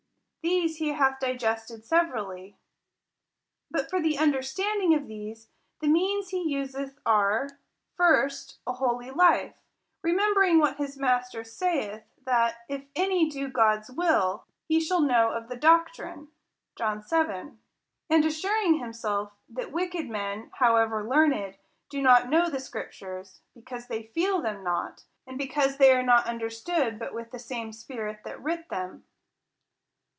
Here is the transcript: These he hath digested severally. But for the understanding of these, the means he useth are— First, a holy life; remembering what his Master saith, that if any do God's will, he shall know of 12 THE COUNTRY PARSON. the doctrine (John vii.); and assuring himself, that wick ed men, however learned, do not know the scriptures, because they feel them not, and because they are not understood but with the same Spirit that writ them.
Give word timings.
These 0.43 0.77
he 0.77 0.87
hath 0.93 1.19
digested 1.19 1.85
severally. 1.85 2.57
But 3.69 3.91
for 3.91 4.01
the 4.01 4.17
understanding 4.17 4.95
of 4.95 5.05
these, 5.07 5.49
the 5.81 5.87
means 5.87 6.29
he 6.29 6.41
useth 6.41 6.97
are— 7.05 7.59
First, 7.97 8.57
a 8.65 8.73
holy 8.73 9.11
life; 9.11 9.53
remembering 10.01 10.57
what 10.57 10.77
his 10.77 10.97
Master 10.97 11.43
saith, 11.43 12.03
that 12.25 12.65
if 12.67 12.85
any 12.95 13.29
do 13.29 13.49
God's 13.49 13.91
will, 13.91 14.45
he 14.67 14.79
shall 14.79 14.99
know 15.01 15.29
of 15.29 15.45
12 15.45 15.49
THE 15.49 15.57
COUNTRY 15.59 15.59
PARSON. 15.59 15.85
the 15.85 16.07
doctrine 16.25 16.31
(John 17.19 17.47
vii.); 17.51 17.57
and 18.09 18.25
assuring 18.25 18.79
himself, 18.79 19.33
that 19.49 19.71
wick 19.71 19.93
ed 19.93 20.09
men, 20.09 20.49
however 20.55 21.07
learned, 21.07 21.57
do 21.91 22.01
not 22.01 22.29
know 22.29 22.49
the 22.49 22.59
scriptures, 22.59 23.41
because 23.53 23.85
they 23.85 24.01
feel 24.03 24.41
them 24.41 24.63
not, 24.63 25.03
and 25.27 25.37
because 25.37 25.77
they 25.77 25.91
are 25.95 26.01
not 26.03 26.25
understood 26.25 26.97
but 26.97 27.13
with 27.13 27.29
the 27.29 27.37
same 27.39 27.71
Spirit 27.71 28.23
that 28.23 28.41
writ 28.41 28.69
them. 28.69 29.05